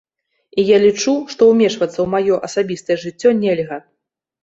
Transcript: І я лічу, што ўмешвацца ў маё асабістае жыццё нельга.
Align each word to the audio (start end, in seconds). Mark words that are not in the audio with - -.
І 0.61 0.63
я 0.69 0.77
лічу, 0.85 1.13
што 1.35 1.51
ўмешвацца 1.51 1.99
ў 2.01 2.07
маё 2.17 2.35
асабістае 2.51 3.01
жыццё 3.07 3.39
нельга. 3.47 3.83